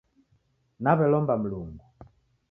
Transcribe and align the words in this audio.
Naw'elomba 0.83 1.35
Mlungu. 1.41 1.83